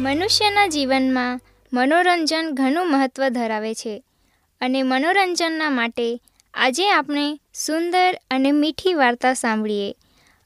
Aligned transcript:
મનુષ્યના 0.00 0.66
જીવનમાં 0.66 1.40
મનોરંજન 1.72 2.50
ઘણું 2.52 2.90
મહત્ત્વ 2.90 3.28
ધરાવે 3.28 3.74
છે 3.74 4.04
અને 4.60 4.82
મનોરંજનના 4.82 5.70
માટે 5.70 6.20
આજે 6.54 6.90
આપણે 6.90 7.40
સુંદર 7.54 8.20
અને 8.30 8.52
મીઠી 8.52 8.94
વાર્તા 8.94 9.32
સાંભળીએ 9.32 9.94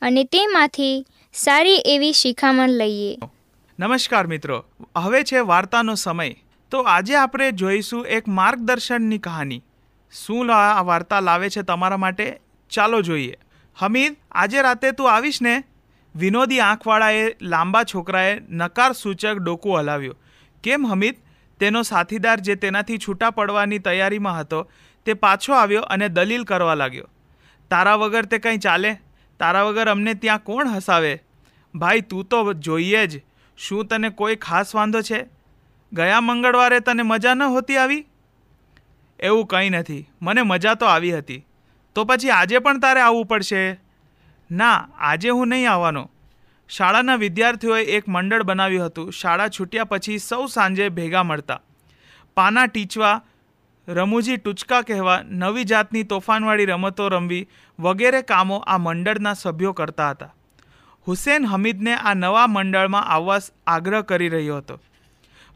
અને 0.02 0.24
તેમાંથી 0.24 1.06
સારી 1.32 1.74
એવી 1.74 2.12
શિખામણ 2.12 2.68
લઈએ. 2.68 3.18
નમસ્કાર 3.78 4.26
મિત્રો, 4.26 4.64
હવે 4.96 5.22
છે 5.24 5.38
વાર્તાનો 5.38 5.94
સમય. 5.94 6.34
તો 6.70 6.80
આજે 6.80 7.14
આપણે 7.14 7.52
જોઈશું 7.52 8.06
એક 8.06 8.28
માર્ગદર્શનની 8.28 9.18
કહાની. 9.18 9.62
શું 10.12 10.54
આ 10.54 10.82
વાર્તા 10.82 11.20
લાવે 11.20 11.50
છે 11.50 11.62
તમારા 11.62 11.96
માટે? 11.96 12.40
ચાલો 12.70 13.02
જોઈએ. 13.02 13.36
હમીદ, 13.76 14.16
આજે 14.32 14.62
રાતે 14.62 14.90
તું 14.90 15.12
આવીશ 15.12 15.42
ને? 15.42 15.64
વિનોદી 16.16 16.60
આંખવાળાએ 16.60 17.36
લાંબા 17.42 17.84
છોકરાએ 17.84 18.40
નકાર 18.50 18.92
સૂચક 18.92 19.36
ડોકું 19.36 19.78
હલાવ્યું. 19.78 20.16
કેમ 20.62 20.86
હમીદ? 20.86 21.14
તેનો 21.60 21.82
સાથીદાર 21.82 22.40
જે 22.40 22.54
તેનાથી 22.54 22.98
છૂટા 22.98 23.30
પડવાની 23.30 23.78
તૈયારીમાં 23.78 24.40
હતો, 24.40 24.70
તે 25.04 25.14
પાછો 25.14 25.52
આવ્યો 25.52 25.82
અને 25.82 26.08
દલીલ 26.08 26.44
કરવા 26.44 26.74
લાગ્યો. 26.74 27.08
તારા 27.70 27.94
વગર 27.94 28.24
તે 28.24 28.38
કંઈ 28.38 28.58
ચાલે? 28.58 28.96
તારા 29.38 29.62
વગર 29.62 29.88
અમને 29.88 30.14
ત્યાં 30.14 30.38
કોણ 30.38 30.68
હસાવે? 30.68 31.22
ભાઈ, 31.74 32.00
તું 32.00 32.24
તો 32.24 32.52
જોઈએ 32.52 33.06
જ. 33.06 33.22
શું 33.56 33.86
તને 33.86 34.08
કોઈ 34.08 34.36
ખાસ 34.36 34.74
વાંધો 34.74 35.02
છે? 35.02 35.26
ગયા 35.92 36.20
મંગળવારે 36.20 36.80
તને 36.80 37.02
મજા 37.02 37.34
ન 37.34 37.42
હોતી 37.42 37.76
આવી? 37.76 38.06
એવું 39.20 39.46
કંઈ 39.46 39.70
નથી. 39.70 40.10
મને 40.22 40.42
મજા 40.42 40.74
તો 40.74 40.86
આવી 40.86 41.18
હતી. 41.18 41.46
તો 41.94 42.04
પછી 42.04 42.30
આજે 42.30 42.58
પણ 42.58 42.78
તારે 42.78 43.00
આવવું 43.00 43.26
પડશે. 43.26 43.83
ના, 44.50 44.88
આજે 44.98 45.28
હું 45.28 45.48
નહીં 45.48 45.70
આવવાનો. 45.70 46.10
શાળાના 46.68 47.16
વિદ્યાર્થીઓએ 47.16 47.84
એક 47.84 48.08
મંડળ 48.08 48.42
બનાવ્યું 48.42 48.86
હતું. 48.86 49.12
શાળા 49.12 49.48
છૂટ્યા 49.48 49.84
પછી 49.84 50.18
સૌ 50.18 50.46
સાંજે 50.46 50.88
ભેગા 50.88 51.22
મળતા. 51.22 51.60
પાના 52.34 52.66
ટીચવા, 52.66 53.22
રમૂજી 53.88 54.36
ટૂચકા 54.36 54.82
કહેવા, 54.82 55.20
નવી 55.24 55.64
જાતની 55.64 56.02
તોફાનવાળી 56.02 56.64
રમતો 56.64 57.08
રમવી 57.08 57.48
વગેરે 57.78 58.22
કામો 58.22 58.56
આ 58.56 58.78
મંડળના 58.78 59.32
સભ્યો 59.32 59.72
કરતા 59.72 60.10
હતા. 60.10 60.34
હુસેન 61.08 61.46
હમીદને 61.46 61.94
આ 61.94 62.14
નવા 62.14 62.46
મંડળમાં 62.46 63.04
આવવા 63.04 63.38
આગ્રહ 63.66 64.00
કરી 64.00 64.28
રહ્યો 64.28 64.56
હતો. 64.56 64.80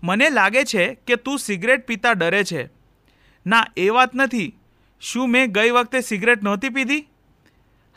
મને 0.03 0.31
લાગે 0.31 0.65
છે 0.65 0.95
કે 0.95 1.17
તું 1.17 1.39
સિગરેટ 1.39 1.87
પીતા 1.87 2.13
ડરે 2.13 2.45
છે. 2.45 2.71
ના, 3.47 3.67
એ 3.77 3.89
વાત 3.89 4.15
નથી. 4.15 4.59
શું 5.01 5.31
મેં 5.31 5.53
ગઈ 5.53 5.71
વખતે 5.71 6.01
સિગરેટ 6.01 6.43
નહોતી 6.43 6.69
પીધી? 6.69 7.09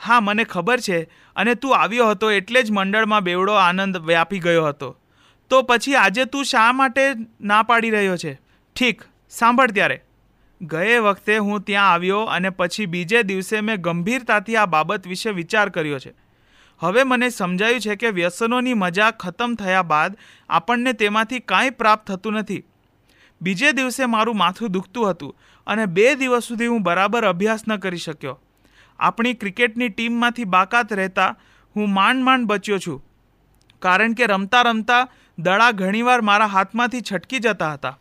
હા, 0.06 0.19
મને 0.19 0.44
ખબર 0.44 0.80
છે 0.80 1.03
અને 1.36 1.56
તું 1.56 1.77
આવ્યો 1.77 2.09
હતો 2.09 2.31
એટલે 2.31 2.63
જ 2.63 2.71
મંડળમાં 2.71 3.21
બેવડો 3.21 3.53
આનંદ 3.53 3.98
વ્યાપી 3.98 4.39
ગયો 4.39 4.68
હતો. 4.68 4.98
તો 5.50 5.62
પછી 5.62 5.95
આજે 5.95 6.25
તું 6.25 6.45
શા 6.45 6.71
માટે 6.71 7.01
ના 7.42 7.63
પાડી 7.63 7.89
રહ્યો 7.89 8.18
છે? 8.18 8.42
ઠીક, 8.75 9.01
સાંભળ 9.30 9.71
ત્યારે. 9.71 10.01
ગયે 10.62 10.98
વખતે 10.98 11.38
હું 11.38 11.62
ત્યાં 11.62 11.92
આવ્યો 11.92 12.19
અને 12.19 12.50
પછી 12.50 12.86
બીજે 12.86 13.24
દિવસે 13.24 13.62
મેં 13.62 13.75
ગંભીરતાથી 13.75 14.56
આ 14.56 14.65
બાબત 14.65 15.07
વિશે 15.07 15.30
વિચાર 15.30 15.69
કર્યો 15.69 16.00
છે. 16.00 16.13
હવે 16.80 17.03
મને 17.03 17.30
સમજાયું 17.30 17.80
છે 17.80 17.95
કે 17.95 18.09
વ્યસનોની 18.09 18.74
મજા 18.74 19.12
ખતમ 19.12 19.56
થયા 19.56 19.81
બાદ 19.81 20.18
આપણને 20.50 20.94
તેમાંથી 20.94 21.39
કાંઈ 21.39 21.69
પ્રાપ્ત 21.69 22.07
થતું 22.07 22.33
નથી. 22.33 22.63
બીજે 23.42 23.71
દિવસે 23.71 24.06
મારું 24.06 24.38
માથું 24.38 24.69
દુખતું 24.69 25.09
હતું 25.09 25.38
અને 25.68 25.86
બે 25.86 26.15
દિવસ 26.15 26.44
સુધી 26.44 26.68
હું 26.68 26.83
બરાબર 26.83 27.25
અભ્યાસ 27.25 27.68
ન 27.68 27.77
કરી 27.77 27.98
શક્યો. 27.98 28.39
આપણી 29.01 29.33
ક્રિકેટની 29.33 29.89
ટીમમાંથી 29.89 30.44
બાકાત 30.44 30.94
રહેતા 30.94 31.36
હું 31.75 31.94
માંડ 31.94 32.24
માંડ 32.24 32.45
બચ્યો 32.45 32.77
છું. 32.77 33.06
કારણ 33.80 34.13
કે 34.13 34.25
રમતા 34.25 34.62
રમતા 34.62 35.07
દડા 35.39 35.71
ઘણીવાર 35.71 36.21
મારા 36.21 36.45
હાથમાંથી 36.45 37.01
છટકી 37.01 37.39
જતા 37.39 37.74
હતા. 37.74 38.00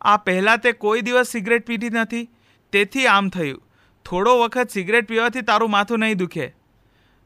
આ 0.00 0.16
પહેલાં 0.16 0.58
તે 0.58 0.72
કોઈ 0.72 1.00
દિવસ 1.00 1.28
સિગરેટ 1.28 1.66
પીધી 1.66 1.90
નથી. 1.90 2.28
તેથી 2.72 3.06
આમ 3.06 3.28
થયું. 3.28 3.62
થોડો 4.04 4.38
વખત 4.38 4.70
સિગરેટ 4.70 5.08
પીવાથી 5.08 5.40
તારું 5.40 5.70
માથું 5.70 5.98
નહીં 5.98 6.16
દુખે. 6.16 6.54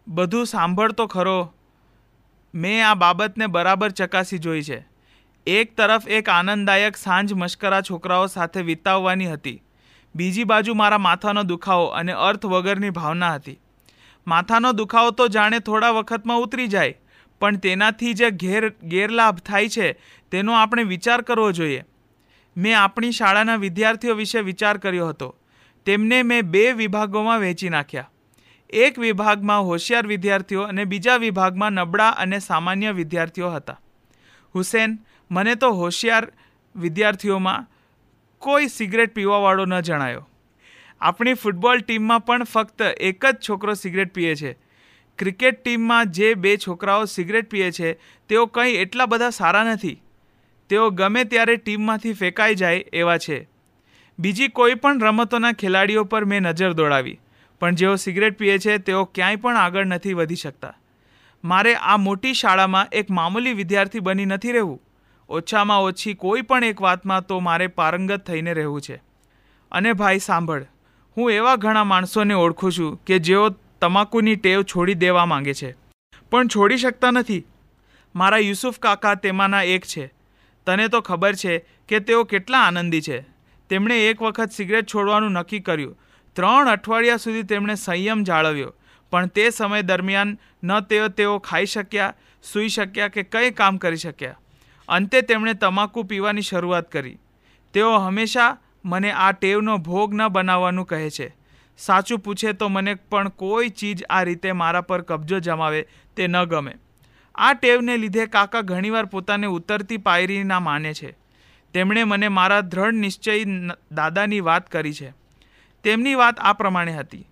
બધું 0.08 0.46
સાંભળતો 0.46 1.06
ખરો. 1.06 1.54
મેં 2.54 2.88
આ 2.88 2.94
બાબતને 2.94 3.46
બરાબર 3.46 3.90
ચકાસી 3.90 4.38
જોઈ 4.38 4.62
છે. 4.62 4.86
એક 5.46 5.76
તરફ 5.76 6.08
એક 6.08 6.28
આનંદદાયક 6.28 6.96
સાંજ 6.96 7.32
મશ્કરા 7.32 7.80
છોકરાઓ 7.80 8.26
સાથે 8.26 8.60
વિતાવવાની 8.60 9.32
હતી. 9.32 9.62
બીજી 10.16 10.44
બાજુ 10.44 10.74
મારા 10.74 10.98
માથાનો 10.98 11.42
દુખાવો 11.42 11.86
અને 11.86 12.12
અર્થ 12.12 12.46
વગરની 12.46 12.90
ભાવના 12.90 13.34
હતી. 13.34 13.58
માથાનો 14.26 14.72
દુખાવો 14.72 15.10
તો 15.10 15.28
જાણે 15.28 15.58
થોડા 15.60 15.90
વખતમાં 15.90 16.38
ઉતરી 16.38 16.66
જાય, 16.66 16.94
પણ 17.40 17.56
તેનાથી 17.56 18.14
જે 18.14 18.30
ઘેર, 18.30 18.64
ગેરલાભ 18.84 19.38
થાય 19.40 19.68
છે, 19.68 19.88
તેનો 20.32 20.52
આપણે 20.52 20.82
વિચાર 20.82 21.20
કરવો 21.22 21.52
જોઈએ. 21.52 21.84
મેં 22.56 22.78
આપણી 22.78 23.12
શાળાના 23.12 23.56
વિદ્યાર્થીઓ 23.56 24.14
વિશે 24.14 24.40
વિચાર 24.40 24.78
કર્યો 24.78 25.08
હતો. 25.08 25.28
તેમને 25.86 26.22
મેં 26.22 26.50
બે 26.50 26.72
વિભાગોમાં 26.72 27.40
વહેંચી 27.40 27.68
નાખ્યા. 27.68 28.10
એક 28.70 28.98
વિભાગમાં 28.98 29.64
હોશિયાર 29.64 30.06
વિદ્યાર્થીઓ 30.06 30.62
અને 30.62 30.84
બીજા 30.84 31.16
વિભાગમાં 31.16 31.72
નબળા 31.72 32.08
અને 32.08 32.38
સામાન્ય 32.38 32.90
વિદ્યાર્થીઓ 32.90 33.50
હતા. 33.50 33.78
હુસેન, 34.54 34.98
મને 35.30 35.54
તો 35.54 35.72
હોશિયાર 35.72 36.26
વિદ્યાર્થીઓમાં 36.76 37.66
કોઈ 38.46 38.68
સિગરેટ 38.68 39.14
પીવાવાળો 39.14 39.64
ન 39.64 39.80
જણાયો. 39.80 40.24
આપણી 41.00 41.34
ફૂટબોલ 41.34 41.80
ટીમમાં 41.80 42.24
પણ 42.24 42.44
ફક્ત 42.44 42.82
એક 43.00 43.26
જ 43.26 43.36
છોકરો 43.48 43.74
સિગરેટ 43.74 44.14
પીએ 44.14 44.34
છે. 44.34 44.52
ક્રિકેટ 45.18 45.62
ટીમમાં 45.62 46.10
જે 46.10 46.34
બે 46.34 46.56
છોકરાઓ 46.56 47.04
સિગરેટ 47.04 47.50
પીએ 47.50 47.70
છે, 47.70 47.92
તેઓ 48.28 48.46
કંઈ 48.46 48.76
એટલા 48.76 49.06
બધા 49.06 49.30
સારા 49.30 49.64
નથી. 49.64 50.02
તેઓ 50.70 50.90
ગમે 50.90 51.24
ત્યારે 51.24 51.56
ટીમમાંથી 51.56 52.12
ફેંકાઈ 52.12 52.54
જાય 52.54 52.84
એવા 52.92 53.18
છે. 53.18 53.38
બીજી 54.18 54.48
કોઈ 54.48 54.74
પણ 54.74 55.00
રમતોના 55.00 55.52
ખેલાડીઓ 55.52 56.04
પર 56.04 56.24
મેં 56.24 56.42
નજર 56.42 56.72
દોડાવી, 56.72 57.18
પણ 57.60 57.74
જેઓ 57.74 57.94
સિગરેટ 57.96 58.38
પીએ 58.38 58.58
છે, 58.58 58.78
તેઓ 58.78 59.04
ક્યાંય 59.04 59.36
પણ 59.36 59.56
આગળ 59.56 59.84
નથી 59.84 60.12
વધી 60.12 60.34
શકતા. 60.36 60.74
મારે 61.44 61.74
આ 61.74 61.96
મોટી 61.96 62.34
શાળામાં 62.34 62.86
એક 62.92 63.10
મામૂલી 63.10 63.52
વિદ્યાર્થી 63.52 64.00
બની 64.00 64.26
નથી 64.26 64.52
રહેવું. 64.52 64.85
ઓછામાં 65.28 65.82
ઓછી 65.82 66.14
કોઈ 66.14 66.42
પણ 66.42 66.64
એક 66.64 66.80
વાતમાં 66.80 67.26
તો 67.26 67.40
મારે 67.40 67.66
પારંગત 67.66 68.26
થઈને 68.26 68.54
રહેવું 68.54 68.80
છે. 68.80 69.02
અને 69.72 69.92
ભાઈ 69.92 70.18
સાંભળ, 70.18 70.64
હું 71.16 71.30
એવા 71.30 71.56
ઘણા 71.56 71.84
માણસોને 71.84 72.34
ઓળખું 72.34 72.72
છું 72.72 73.04
કે 73.04 73.18
જેઓ 73.18 73.48
તમાકુની 73.80 74.36
ટેવ 74.36 74.62
છોડી 74.62 74.94
દેવા 74.94 75.26
માંગે 75.26 75.54
છે. 75.54 75.76
પણ 76.30 76.46
છોડી 76.46 76.76
શકતા 76.76 77.10
નથી. 77.10 77.46
મારા 78.14 78.36
યુસુફ 78.36 78.78
કાકા 78.78 79.14
તેમાંના 79.14 79.62
એક 79.62 79.84
છે. 79.84 80.06
તને 80.66 80.88
તો 80.88 81.00
ખબર 81.00 81.34
છે 81.34 81.66
કે 81.88 81.98
તેઓ 81.98 82.24
કેટલા 82.24 82.58
આનંદી 82.58 83.00
છે. 83.00 83.20
તેમણે 83.68 84.10
એક 84.10 84.22
વખત 84.22 84.50
સિગરેટ 84.50 84.86
છોડવાનું 84.94 85.30
નક્કી 85.30 85.60
કર્યું. 85.60 85.98
ત્રણ 86.32 86.68
અઠવાડિયા 86.68 87.16
સુધી 87.16 87.42
તેમણે 87.42 87.74
સંયમ 87.74 88.22
જાળવ્યો. 88.22 88.74
પણ 89.10 89.26
તે 89.26 89.50
સમય 89.50 89.82
દરમિયાન 89.82 90.38
ન 90.64 90.80
તેઓ 90.80 91.08
તેઓ 91.08 91.38
ખાઈ 91.38 91.66
શક્યા, 91.66 92.14
સૂઈ 92.42 92.68
શક્યા 92.68 93.08
કે 93.08 93.22
કંઈ 93.22 93.50
કામ 93.50 93.76
કરી 93.76 93.96
શક્યા. 93.96 94.38
અંતે 94.88 95.20
તેમણે 95.20 95.54
તમાકુ 95.54 96.02
પીવાની 96.02 96.42
શરૂઆત 96.42 96.92
કરી. 96.92 97.18
તેઓ 97.72 97.98
હંમેશા 97.98 98.56
મને 98.84 99.12
આ 99.12 99.32
ટેવનો 99.32 99.78
ભોગ 99.78 100.14
ન 100.14 100.28
બનાવવાનું 100.28 100.86
કહે 100.86 101.10
છે. 101.10 101.36
સાચું 101.78 102.18
પૂછે 102.18 102.52
તો 102.52 102.68
મને 102.68 102.94
પણ 102.94 103.28
કોઈ 103.28 103.68
ચીજ 103.68 104.04
આ 104.10 104.22
રીતે 104.22 104.52
મારા 104.52 104.80
પર 104.80 105.02
કબજો 105.02 105.38
જમાવે 105.38 105.88
તે 106.16 106.26
ન 106.26 106.44
ગમે. 106.44 106.74
આ 107.34 107.52
ટેવને 107.52 107.96
લીધે 107.96 108.26
કાકા 108.26 108.60
ઘણીવાર 108.60 109.06
પોતાને 109.06 109.46
ઉતરતી 109.46 109.96
પાયરીના 109.96 110.60
માને 110.60 110.94
છે. 110.94 111.16
તેમણે 111.74 112.04
મને 112.04 112.28
મારા 112.28 112.60
દ્રઢ 112.60 112.92
નિશ્ચય 112.92 113.44
દાદાની 113.92 114.40
વાત 114.40 114.70
કરી 114.70 114.92
છે. 114.92 115.12
તેમની 115.84 116.14
વાત 116.14 116.40
આ 116.40 116.52
પ્રમાણે 116.52 116.92
હતી. 116.92 117.28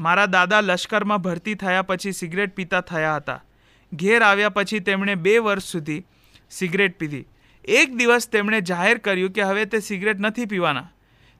મારા 0.00 0.26
દાદા 0.26 0.60
લશ્કરમાં 0.60 1.18
ભરતી 1.18 1.54
થયા 1.54 1.82
પછી 1.82 2.12
સિગરેટ 2.12 2.54
પીતા 2.54 2.80
થયા 2.80 3.16
હતા. 3.16 3.44
ઘેર 3.92 4.22
આવ્યા 4.22 4.48
પછી 4.48 4.80
તેમણે 4.80 5.14
બે 5.14 5.38
વર્ષ 5.38 5.64
સુધી 5.64 6.04
સિગરેટ 6.50 6.98
પીધી. 6.98 7.26
એક 7.64 7.96
દિવસ 7.96 8.28
તેમણે 8.28 8.60
જાહેર 8.62 8.98
કર્યું 8.98 9.32
કે 9.32 9.42
હવે 9.42 9.66
તે 9.66 9.80
સિગરેટ 9.80 10.20
નથી 10.20 10.46
પીવાના. 10.46 10.88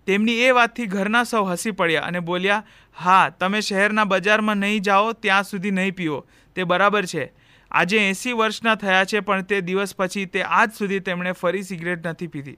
તેમની 0.07 0.39
એ 0.43 0.51
વાતથી 0.51 0.87
ઘરના 0.87 1.25
સૌ 1.25 1.45
હસી 1.45 1.73
પડ્યા 1.73 2.07
અને 2.09 2.21
બોલ્યા, 2.21 2.63
હા, 2.97 3.31
તમે 3.31 3.61
શહેરના 3.63 4.05
બજારમાં 4.05 4.57
નહીં 4.57 4.83
જાઓ, 4.83 5.13
ત્યાં 5.13 5.45
સુધી 5.45 5.71
નહીં 5.71 5.95
પીવો 5.95 6.21
તે 6.57 6.65
બરાબર 6.65 7.07
છે. 7.07 7.25
આજે 7.71 7.99
એંસી 8.05 8.33
વર્ષના 8.33 8.75
થયા 8.75 9.05
છે, 9.05 9.21
પણ 9.21 9.45
તે 9.45 9.61
દિવસ 9.61 9.93
પછી 9.95 10.27
તે 10.27 10.43
આજ 10.43 10.73
સુધી 10.73 11.01
તેમણે 11.01 11.33
ફરી 11.33 11.63
સિગરેટ 11.63 12.07
નથી 12.07 12.29
પીધી. 12.29 12.57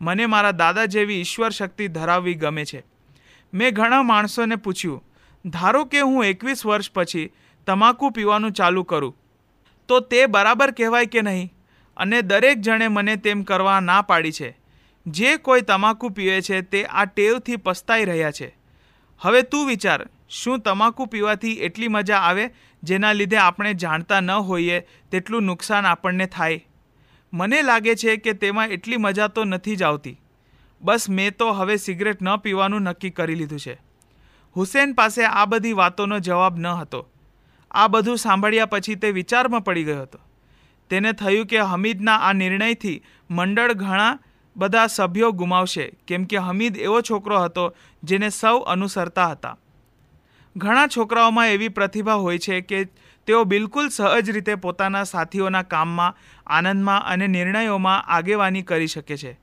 મને 0.00 0.26
મારા 0.26 0.52
દાદા 0.52 0.86
જેવી 0.86 1.18
ઈશ્વર 1.20 1.52
શક્તિ 1.52 1.88
ધરાવવી 1.88 2.34
ગમે 2.34 2.64
છે. 2.64 2.84
મેં 3.52 3.74
ઘણા 3.74 4.02
માણસોને 4.02 4.56
પૂછ્યું, 4.56 5.02
ધારો 5.44 5.84
કે 5.84 6.00
હું 6.00 6.24
એકવીસ 6.24 6.66
વર્ષ 6.66 6.90
પછી 6.90 7.26
તમાકુ 7.66 8.10
પીવાનું 8.10 8.52
ચાલુ 8.52 8.84
કરું, 8.84 9.14
તો 9.88 10.00
તે 10.00 10.26
બરાબર 10.26 10.70
કહેવાય 10.72 11.06
કે 11.06 11.22
નહીં? 11.22 11.53
અને 11.96 12.22
દરેક 12.22 12.60
જણે 12.60 12.88
મને 12.88 13.16
તેમ 13.16 13.42
કરવા 13.42 13.80
ના 13.80 14.02
પાડી 14.02 14.32
છે. 14.32 14.58
જે 15.06 15.36
કોઈ 15.36 15.60
તમાકુ 15.60 16.08
પીવે 16.08 16.40
છે 16.40 16.60
તે 16.60 16.84
આ 16.84 17.04
ટેવથી 17.04 17.56
પસ્તાઈ 17.56 18.04
રહ્યા 18.04 18.30
છે. 18.30 18.56
હવે 19.20 19.42
તું 19.42 19.66
વિચાર, 19.66 20.06
શું 20.28 20.60
તમાકુ 20.60 21.06
પીવાથી 21.06 21.52
એટલી 21.52 21.88
મજા 21.88 22.16
આવે 22.16 22.50
જેના 22.82 23.12
લીધે 23.12 23.36
આપણે 23.36 23.74
જાણતા 23.74 24.20
ન 24.20 24.30
હોઈએ 24.30 24.80
તેટલું 25.10 25.42
નુકસાન 25.42 25.86
આપણને 25.86 26.26
થાય? 26.26 26.66
મને 27.32 27.62
લાગે 27.62 27.94
છે 27.94 28.16
કે 28.16 28.32
તેમાં 28.32 28.68
એટલી 28.68 28.96
મજા 28.96 29.28
તો 29.28 29.44
નથી 29.44 29.76
જ 29.76 29.82
આવતી. 29.82 30.20
બસ 30.80 31.10
મેં 31.10 31.36
તો 31.36 31.52
હવે 31.52 31.76
સિગરેટ 31.76 32.22
ન 32.22 32.36
પીવાનું 32.36 32.82
નક્કી 32.82 33.10
કરી 33.10 33.34
લીધું 33.34 33.58
છે. 33.58 33.80
હુસેન 34.56 34.92
પાસે 34.92 35.24
આ 35.24 35.44
બધી 35.44 35.72
વાતોનો 35.72 36.18
જવાબ 36.18 36.58
ન 36.58 36.66
હતો. 36.66 37.08
આ 37.70 37.88
બધું 37.88 38.16
સાંભળ્યા 38.16 38.66
પછી 38.66 38.94
તે 38.94 39.10
વિચારમાં 39.10 39.64
પડી 39.64 39.84
ગયો 39.84 40.02
હતો. 40.02 40.18
તેને 40.90 41.12
થયું 41.12 41.46
કે 41.46 41.58
હમીદના 41.58 42.16
આ 42.16 42.32
નિર્ણયથી 42.32 43.02
મંડળ 43.30 43.72
ઘણા 43.72 44.18
બધા 44.56 44.86
સભ્યો 44.86 45.32
ગુમાવશે. 45.32 45.92
કેમ 46.06 46.24
કે 46.24 46.36
હમીદ 46.36 46.76
એવો 46.76 47.00
છોકરો 47.00 47.42
હતો 47.42 47.76
જેને 48.02 48.28
સૌ 48.28 48.58
અનુસરતા 48.58 49.26
હતા. 49.26 49.56
ઘણા 50.56 50.86
છોકરાઓમાં 50.86 51.48
એવી 51.48 51.68
પ્રતિભા 51.68 52.14
હોય 52.14 52.38
છે 52.38 52.60
કે 52.60 52.84
તેઓ 53.26 53.44
બિલકુલ 53.44 53.88
સહજ 53.88 54.30
રીતે 54.30 54.54
પોતાના 54.54 55.04
સાથીઓના 55.04 55.62
કામમાં, 55.62 56.16
આનંદમાં 56.46 57.02
અને 57.02 57.26
નિર્ણયોમાં 57.26 58.04
આગેવાની 58.06 58.62
કરી 58.62 58.86
શકે 58.86 59.16
છે. 59.16 59.40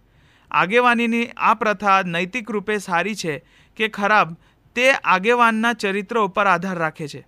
આગેવાનીની 0.51 1.29
આ 1.37 1.53
પ્રથા 1.53 2.01
નૈતિક 2.01 2.51
રૂપે 2.51 2.77
સારી 2.77 3.15
છે 3.15 3.43
કે 3.75 3.87
ખરાબ 3.87 4.33
તે 4.75 4.91
આગેવાનના 4.91 5.73
ચરિત્ર 5.73 6.19
ઉપર 6.19 6.47
આધાર 6.47 6.77
રાખે 6.77 7.07
છે. 7.07 7.27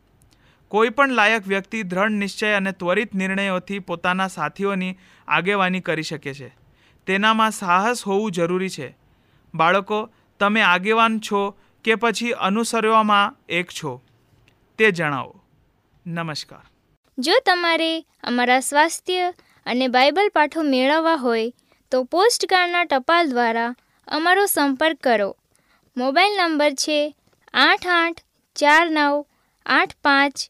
કોઈ 0.73 0.89
પણ 0.89 1.11
લાયક 1.11 1.47
વ્યક્તિ 1.47 1.83
દ્રઢ 1.83 2.09
નિશ્ચય 2.09 2.47
અને 2.47 2.71
ત્વરિત 2.71 3.15
નિર્ણયોથી 3.15 3.79
પોતાના 3.79 4.27
સાથીઓની 4.27 4.97
આગેવાની 5.27 5.79
કરી 5.79 6.03
શકે 6.03 6.33
છે. 6.33 6.55
તેનામાં 7.07 7.51
સાહસ 7.51 8.03
હોવું 8.03 8.31
જરૂરી 8.31 8.69
છે. 8.69 8.97
બાળકો, 9.53 10.09
તમે 10.39 10.61
આગેવાન 10.61 11.19
છો 11.19 11.57
કે 11.83 11.95
પછી 11.95 12.31
અનુસરવામાં 12.31 13.35
એક 13.49 13.69
છો? 13.69 14.01
તે 14.77 14.91
જણાવો. 14.91 15.43
નમસ્કાર. 16.07 16.67
જો 17.19 17.31
તમારે 17.45 18.01
અમારા 18.01 18.59
સ્વાસ્થ્ય 18.59 19.33
અને 19.65 19.87
બાઇબલ 19.87 20.29
પાઠો 20.33 20.61
મેળવવા 20.61 21.15
હોય, 21.15 21.53
તો 21.91 22.03
પોસ્ટકાર્ડના 22.03 22.83
ટપાલ 22.83 23.29
દ્વારા 23.29 23.75
અમારો 24.07 24.45
સંપર્ક 24.45 24.97
કરો. 24.97 25.37
મોબાઈલ 25.97 26.31
નંબર 26.37 26.71
છે 26.71 27.15
આઠ 27.53 27.87
આઠ 27.87 28.19
ચાર 28.55 28.89
નવ 28.89 29.25
આઠ 29.65 29.93
પાંચ 30.03 30.49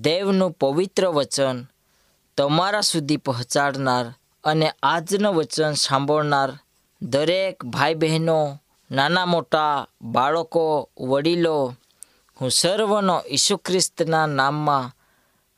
દેવનું 0.00 0.50
પવિત્ર 0.50 1.06
વચન 1.06 1.64
તમારા 2.36 2.80
સુધી 2.80 3.16
પહોંચાડનાર 3.16 4.14
અને 4.44 4.72
આજનું 4.82 5.34
વચન 5.34 5.72
સાંભળનાર 5.72 6.58
દરેક 7.02 7.64
ભાઈ 7.64 7.94
બહેનો 7.94 8.60
નાના 8.90 9.26
મોટા 9.26 9.88
બાળકો, 10.02 10.90
વડીલો, 11.00 11.76
હું 12.40 12.50
સર્વનો 12.50 13.22
ઈસુ 13.30 13.56
ખ્રિસ્તના 13.56 14.26
નામમાં 14.26 14.92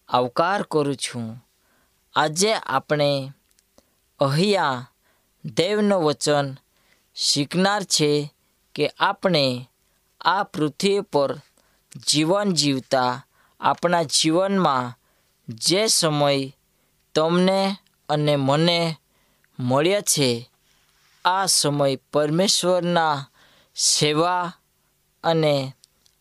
આવકાર 0.08 0.62
કરું 0.62 0.96
છું. 0.96 1.44
આજે 2.14 2.54
આપણે 2.54 3.32
અહીંયા 4.20 4.90
દેવનું 5.44 6.04
વચન 6.04 6.56
શીખનાર 7.14 7.82
છે 7.82 8.34
કે 8.74 8.90
આપણે 9.00 9.68
આ 10.20 10.42
પૃથ્વી 10.42 11.00
પર 11.00 11.36
જીવન 12.06 12.52
જીવતા 12.52 13.26
આપણા 13.60 14.02
જીવનમાં 14.02 14.98
જે 15.48 15.86
સમય 15.86 16.52
તમને 17.14 17.76
અને 18.08 18.36
મને 18.36 18.96
મળ્યા 19.58 20.00
છે, 20.00 20.50
આ 21.24 21.46
સમય 21.46 21.96
પરમેશ્વરના 21.96 23.26
સેવા 23.76 24.52
અને 25.24 25.72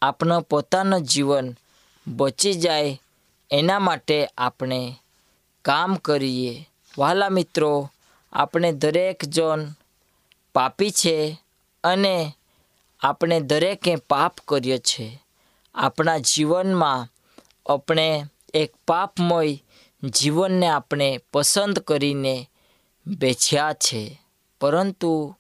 આપણો 0.02 0.42
પોતાનું 0.42 1.02
જીવન 1.02 1.56
બચી 2.08 2.54
જાય 2.54 3.02
એના 3.52 3.80
માટે 3.80 4.30
આપણે 4.38 4.96
કામ 5.62 5.96
કરીએ. 5.96 6.70
વહાલા 6.98 7.30
મિત્રો, 7.30 7.92
આપણે 8.34 8.72
દરેક 8.72 9.26
જણ 9.26 9.68
પાપી 10.54 10.92
છે 10.92 11.42
અને 11.84 12.36
આપણે 13.00 13.40
દરેકે 13.40 13.96
પાપ 13.96 14.36
કર્યો 14.48 14.78
છે. 14.78 15.24
આપણા 15.76 16.18
જીવનમાં 16.18 17.15
આપણે 17.70 18.26
એક 18.54 18.76
પાપમય 18.88 19.58
જીવનને 20.04 20.68
આપણે 20.68 21.20
પસંદ 21.34 21.80
કરીને 21.80 22.50
બેચ્યા 23.08 23.74
છે. 23.74 24.22
પરંતુ 24.62 25.36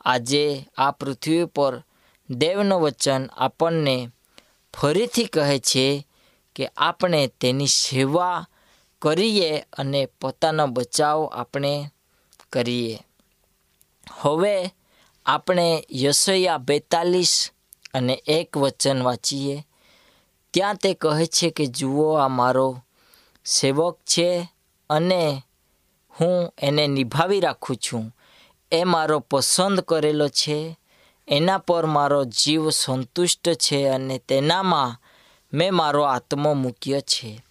આજે 0.00 0.66
આ 0.78 0.90
પૃથ્વી 0.90 1.44
પર 1.44 1.82
દેવનું 2.30 2.80
વચન 2.80 3.26
આપણને 3.26 4.08
ફરીથી 4.74 5.24
કહે 5.24 5.58
છે 5.58 6.08
કે 6.56 6.68
આપણે 6.76 7.26
તેની 7.26 7.66
સેવા 7.66 8.48
કરીએ 9.02 9.58
અને 9.58 10.06
પોતાનો 10.06 10.66
બચાવ 10.66 11.24
આપણે 11.24 11.90
કરીએ. 12.52 12.98
હવે 14.20 14.70
આપણે 15.26 15.86
યશયા 15.92 16.58
બેતાલીસ 16.58 17.50
અને 17.94 18.22
એક 18.26 18.56
વચન 18.56 19.02
વાંચીએ. 19.02 19.65
ત્યાં 20.56 20.74
તે 20.74 20.94
કહે 20.94 21.26
છે 21.26 21.50
કે, 21.50 21.66
જુઓ, 21.66 22.14
આ 22.14 22.28
મારો 22.28 22.82
સેવક 23.46 23.98
છે 23.98 24.52
અને 24.90 25.42
હું 26.20 26.54
એને 26.58 26.86
નિભાવી 26.86 27.40
રાખું 27.40 27.76
છું. 27.76 28.16
એ 28.72 28.84
મારો 28.84 29.18
પસંદ 29.18 29.80
કરેલો 29.80 30.28
છે. 30.28 30.78
એના 31.28 31.58
પર 31.58 31.86
મારો 31.86 32.24
જીવ 32.24 32.70
સંતુષ્ટ 32.70 33.48
છે 33.48 33.86
અને 33.86 34.18
તેનામાં 34.18 35.00
મેં 35.52 35.74
મારો 35.74 36.02
આત્મો 36.02 36.54
મૂક્યો 36.54 37.00
છે. 37.00 37.42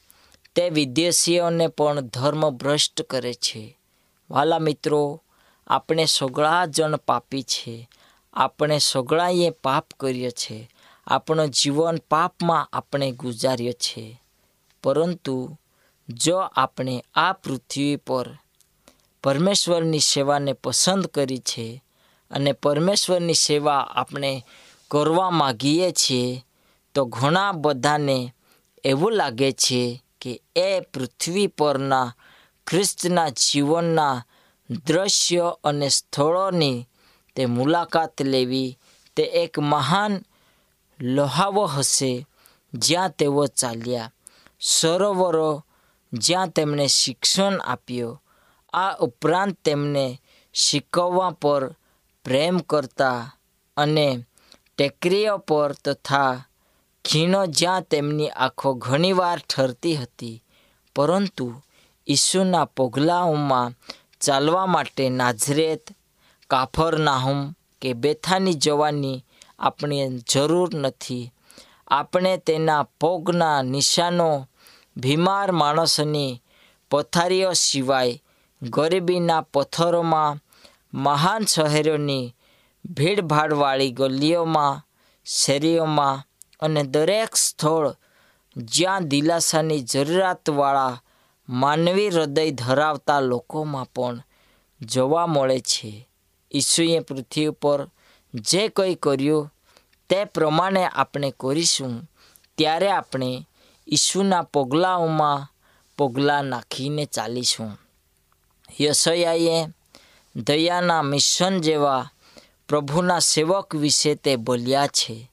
તે 0.55 0.69
વિદેશીઓને 0.69 1.67
પણ 1.67 2.01
ધર્મ 2.01 2.49
ભ્રષ્ટ 2.49 3.01
કરે 3.01 3.33
છે. 3.33 3.79
વાલા 4.29 4.59
મિત્રો, 4.59 5.21
આપણે 5.67 6.05
સગળા 6.05 6.65
જણ 6.65 6.95
પાપી 6.95 7.43
છે. 7.43 7.89
આપણે 8.33 8.77
સગળાએ 8.77 9.49
પાપ 9.49 9.85
કર્યો 9.99 10.29
છે. 10.29 10.69
આપણો 11.07 11.47
જીવન 11.47 11.97
પાપમાં 11.97 12.69
આપણે 12.73 13.11
ગુજાર્યો 13.11 13.71
છે. 13.71 14.21
પરંતુ 14.83 15.57
જો 16.09 16.37
આપણે 16.37 17.05
આ 17.13 17.33
પૃથ્વી 17.33 17.95
પર 17.95 18.37
પરમેશ્વરની 19.23 19.99
સેવાને 19.99 20.53
પસંદ 20.53 21.07
કરી 21.07 21.37
છે 21.37 21.83
અને 22.31 22.51
પરમેશ્વરની 22.51 23.33
સેવા 23.33 23.79
આપણે 23.79 24.45
કરવા 24.91 25.29
માગીએ 25.29 25.91
છીએ, 25.91 26.45
તો 26.93 27.05
ઘણા 27.05 27.51
બધાને 27.51 28.33
એવું 28.83 29.11
લાગે 29.11 29.51
છે 29.51 30.03
કે 30.21 30.41
એ 30.55 30.79
પૃથ્વી 30.79 31.47
પરના 31.47 32.15
ખ્રિસ્તના 32.67 33.29
જીવનના 33.29 34.25
દ્રશ્ય 34.87 35.55
અને 35.63 35.89
સ્થળોની 35.89 36.87
તે 37.35 37.45
મુલાકાત 37.45 38.21
લેવી 38.21 38.77
તે 39.15 39.23
એક 39.23 39.59
મહાન 39.59 40.21
લોહાવો 41.01 41.65
હશે, 41.65 42.27
જ્યાં 42.73 43.09
તેઓ 43.09 43.45
ચાલ્યા. 43.45 44.11
સરોવરો 44.59 45.65
જ્યાં 46.13 46.47
તેમણે 46.47 46.87
શિક્ષણ 46.87 47.57
આપ્યું, 47.57 48.23
આ 48.73 48.97
ઉપરાંત 48.97 49.57
તેમને 49.65 50.21
શીખવવા 50.53 51.29
પર 51.29 51.75
પ્રેમ 52.23 52.57
કરતા 52.57 53.31
અને 53.77 54.25
ટેકરીઓ 54.77 55.37
પર 55.37 55.71
તથા 55.71 56.45
ખીણો 57.05 57.45
જ્યાં 57.45 57.81
તેમની 57.81 58.29
આંખો 58.29 58.73
ઘણીવાર 58.73 59.39
ઠરતી 59.39 59.95
હતી. 59.95 60.43
પરંતુ 60.95 61.61
ઈસુના 62.07 62.65
પગલાઓમાં 62.65 63.73
ચાલવા 64.21 64.65
માટે 64.65 65.09
નાઝરેત, 65.09 65.85
કાફરનાહુમ 66.49 67.55
કે 67.81 67.93
બેથાની 67.93 68.53
જવાની 68.53 69.25
આપણી 69.59 70.17
જરૂર 70.17 70.75
નથી. 70.75 71.31
આપણે 71.87 72.37
તેના 72.37 72.83
પોગના 72.83 73.61
નિશાનો 73.61 74.49
બીમાર 74.97 75.51
માણસની 75.51 76.41
પથારીઓ 76.91 77.53
સિવાય 77.53 78.23
ગરીબીના 78.61 79.41
પથ્થરોમાં, 79.41 80.39
મહાન 80.93 81.45
શહેરોની 81.45 82.35
ભીડભાડવાળી 82.85 83.91
ગલીઓમાં, 83.91 84.87
શેરીઓમાં 85.25 86.23
અને 86.59 86.83
દરેક 86.83 87.35
સ્થળ 87.35 87.95
જ્યાં 88.57 89.07
દિલાસાની 89.07 89.79
જરૂરિયાતવાળા 89.79 91.01
માનવી 91.49 92.09
હૃદય 92.09 92.51
ધરાવતા 92.51 93.19
લોકોમાં 93.19 93.85
પણ 93.85 94.23
જોવા 94.81 95.27
મળે 95.27 95.59
છે. 95.59 96.09
ઈસુએ 96.55 96.99
પૃથ્વી 96.99 97.49
પર 97.49 97.89
જે 98.35 98.69
કંઈ 98.69 98.95
કર્યું 98.95 99.51
તે 100.09 100.25
પ્રમાણે 100.25 100.85
આપણે 100.85 101.33
કરીશું, 101.39 102.07
ત્યારે 102.57 102.91
આપણે 102.91 103.47
ઈસુના 103.87 104.41
પગલાઓમાં 104.41 105.47
પગલાં 105.97 106.45
નાખીને 106.45 107.05
ચાલીશું. 107.05 107.71
યશયાએ 108.81 109.67
દયાના 110.35 111.01
મિશન 111.01 111.61
જેવા 111.61 112.09
પ્રભુના 112.67 113.19
સેવક 113.19 113.75
વિશે 113.75 114.15
તે 114.15 114.35
બોલ્યા 114.35 114.87
છે, 114.87 115.29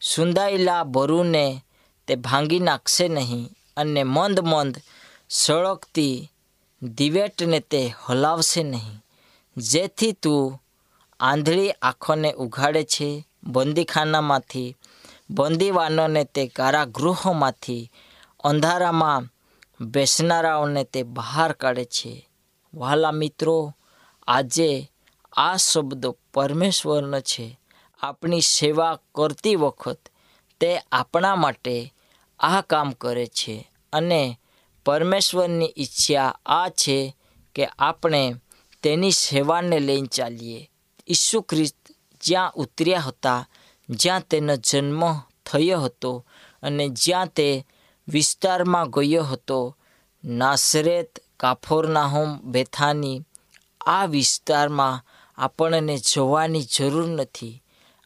સુંદાયેલા 0.00 0.84
બરુને 0.84 1.62
તે 2.06 2.16
ભાંગી 2.16 2.58
નાખશે 2.58 3.08
નહીં 3.08 3.50
અને 3.76 4.04
મંદ 4.04 4.40
મંદ 4.40 4.74
સળગતી 5.30 6.30
દિવેટને 6.82 7.60
તે 7.60 7.94
હલાવશે 8.04 8.62
નહીં. 8.62 9.02
જેથી 9.56 10.12
તું 10.12 10.58
આંધળી 11.20 11.70
આંખોને 11.70 12.32
ઉઘાડે 12.32 12.84
છે, 12.84 13.24
બંદીખાનામાંથી, 13.42 14.76
બંદીવાનોને 15.30 16.24
તે 16.24 16.46
કારાગૃહોમાંથી, 16.46 17.90
અંધારામાં 18.44 19.28
બેસનારાઓને 19.80 20.84
તે 20.84 21.02
બહાર 21.02 21.52
કાઢે 21.52 21.84
છે. 21.84 22.28
વહાલા 22.74 23.12
મિત્રો, 23.12 23.74
આજે 24.28 24.90
આ 25.32 25.56
શબ્દો 25.56 26.16
પરમેશ્વરનો 26.34 27.20
છે. 27.20 27.60
આપણી 28.02 28.40
સેવા 28.40 28.98
કરતી 29.14 29.56
વખત 29.56 29.98
તે 30.60 30.78
આપણા 30.92 31.34
માટે 31.34 31.94
આ 32.38 32.60
કામ 32.60 32.90
કરે 32.90 33.26
છે 33.26 33.70
અને 33.92 34.38
પરમેશ્વરની 34.84 35.74
ઈચ્છા 35.76 36.38
આ 36.46 36.68
છે 36.68 37.16
કે 37.54 37.66
આપણે 37.66 38.34
તેની 38.82 39.10
સેવાને 39.10 39.80
લઈને 39.80 40.06
ચાલીએ. 40.06 40.70
ઈસુ 41.08 41.38
ખ્રિસ્ત 41.42 41.80
જ્યાં 42.22 42.52
ઉતર્યા 42.54 43.06
હતા, 43.08 43.40
જ્યાં 43.88 44.28
તેનો 44.28 44.54
જન્મ 44.58 45.02
થયો 45.46 45.80
હતો 45.80 46.12
અને 46.62 46.84
જ્યાં 47.02 47.30
તે 47.36 47.48
વિસ્તારમાં 48.08 48.90
ગયો 48.90 49.24
હતો 49.24 49.58
નાસરેત 50.24 51.12
કાફોરનાહોમ 51.36 52.30
બેથાની 52.52 53.24
આ 53.86 54.06
વિસ્તારમાં 54.06 55.02
આપણને 55.38 55.94
જોવાની 56.10 56.68
જરૂર 56.74 57.08
નથી. 57.08 57.60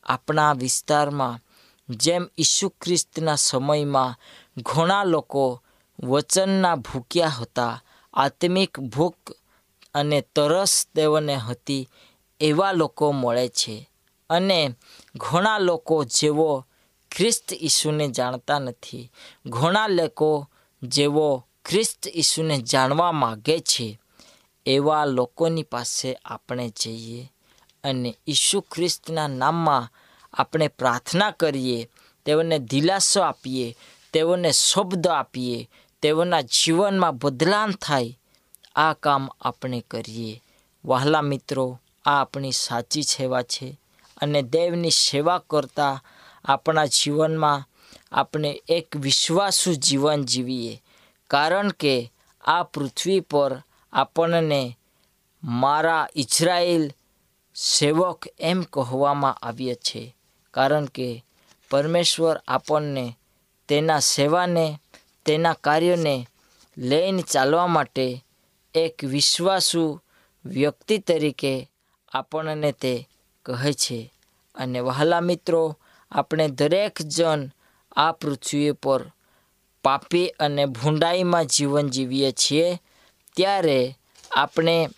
આપણા 0.06 0.52
વિસ્તારમાં 0.54 1.40
જેમ 1.88 2.24
ઈસુ 2.38 2.66
ખ્રિસ્તના 2.80 3.36
સમયમાં 3.38 4.18
ઘણા 4.66 5.04
લોકો 5.04 5.44
વચનના 5.98 6.76
ભૂખ્યા 6.76 7.36
હતા, 7.38 7.74
આત્મિક 8.14 8.72
ભૂખ 8.92 9.28
અને 9.94 10.18
તરસ 10.34 10.74
તેઓને 10.94 11.36
હતી 11.38 11.88
એવા 12.42 12.72
લોકો 12.72 13.12
મળે 13.12 13.48
છે 13.48 13.90
અને 14.30 14.74
ઘણા 15.16 15.58
લોકો 15.58 16.04
જેઓ 16.04 16.64
ખ્રિસ્ત 17.10 17.52
ઈસુને 17.62 18.08
જાણતા 18.08 18.58
નથી. 18.58 19.10
ઘણા 19.46 19.86
લોકો 19.86 20.48
જેઓ 20.82 21.44
ખ્રિસ્ત 21.64 22.08
ઈસુને 22.14 22.58
જાણવા 22.58 23.12
માગે 23.12 23.58
છે, 23.60 23.98
એવા 24.66 25.04
લોકોની 25.04 25.62
પાસે 25.62 26.18
આપણે 26.24 26.72
જઈએ 26.82 27.32
અને 27.84 28.16
ઈસુ 28.26 28.60
ખ્રિસ્તના 28.60 29.28
નામમાં 29.28 29.90
આપણે 30.32 30.68
પ્રાર્થના 30.68 31.30
કરીએ, 31.30 31.88
તેઓને 32.24 32.58
દિલાસો 32.58 33.20
આપીએ, 33.20 33.76
તેઓને 34.12 34.52
શબ્દ 34.52 35.06
આપીએ, 35.06 35.68
તેઓના 36.02 36.40
જીવનમાં 36.40 37.18
બદલાન 37.18 37.72
થાય, 37.72 38.18
આ 38.74 38.92
કામ 38.92 39.28
આપણે 39.40 39.84
કરીએ. 39.90 40.42
વહાલા 40.84 41.22
મિત્રો 41.22 41.78
આ 42.04 42.20
આપણી 42.20 42.52
સાચી 42.52 43.02
સેવા 43.02 43.42
છે 43.42 43.80
અને 44.16 44.42
દેવની 44.42 44.90
સેવા 44.90 45.42
કરતાં 45.50 46.04
આપણા 46.44 46.86
જીવનમાં 46.86 47.68
આપણે 48.12 48.62
એક 48.68 48.96
વિશ્વાસુ 48.96 49.72
જીવન 49.72 50.24
જીવીએ. 50.24 50.82
કારણ 51.30 51.68
કે 51.68 52.12
આ 52.40 52.62
પૃથ્વી 52.62 53.20
પર 53.20 53.62
આપણને 53.92 54.78
મારા 55.44 56.08
ઇઝરાયેલ 56.16 56.92
સેવક 57.54 58.24
એમ 58.38 58.62
કહેવામાં 58.62 59.32
આવ્યા 59.32 59.74
છે. 59.74 60.16
કારણ 60.50 60.84
કે 60.84 61.24
પરમેશ્વર 61.70 62.40
આપણને 62.48 63.16
તેના 63.68 63.98
સેવાને, 63.98 64.78
તેના 65.26 65.52
કાર્યને 65.52 66.26
લઈને 66.78 67.22
ચાલવા 67.22 67.66
માટે 67.66 68.24
એક 68.74 69.04
વિશ્વાસુ 69.04 70.00
વ્યક્તિ 70.44 70.98
તરીકે 70.98 71.70
આપણને 72.12 72.72
તે 72.72 73.08
કહે 73.42 73.72
છે. 73.72 74.12
અને 74.54 74.80
વહાલા 74.80 75.20
મિત્રો, 75.20 75.78
આપણે 76.10 76.48
દરેક 76.48 77.02
જણ 77.02 77.50
આ 77.96 78.12
પૃથ્વી 78.12 78.72
પર 78.72 79.12
પાપી 79.84 80.28
અને 80.28 80.66
ભૂંડાઈમાં 80.66 81.44
જીવન 81.44 81.88
જીવીએ 81.88 82.32
છીએ, 82.32 82.78
ત્યારે 83.36 83.98
આપણે 84.30 84.88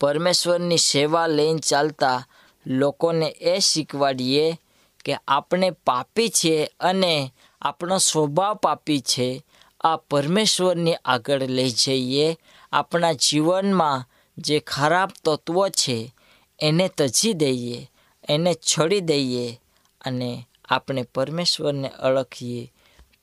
પરમેશ્વરની 0.00 0.78
સેવા 0.78 1.26
લઈને 1.26 1.58
ચાલતા 1.58 2.26
લોકોને 2.66 3.26
એ 3.26 3.58
શીખવાડીએ 3.58 4.58
કે 5.04 5.16
આપણે 5.28 5.70
પાપી 5.70 6.28
છીએ 6.28 6.68
અને 6.80 7.32
આપણો 7.62 7.98
સ્વભાવ 7.98 8.54
પાપી 8.54 9.00
છે. 9.00 9.44
આ 9.80 9.96
પરમેશ્વરની 9.96 10.94
આગળ 10.94 11.42
લઈ 11.42 11.70
જઈએ. 11.70 12.36
આપણા 12.72 13.12
જીવનમાં 13.12 14.09
જે 14.40 14.60
ખરાબ 14.60 15.10
તત્વો 15.24 15.68
છે, 15.68 16.14
એને 16.60 16.88
તજી 16.88 17.32
દઈએ, 17.32 17.90
એને 18.28 18.54
છોડી 18.54 19.00
દઈએ 19.00 19.60
અને 20.00 20.46
આપણે 20.68 21.02
પરમેશ્વરને 21.02 21.90
ઓળખીએ, 22.02 22.72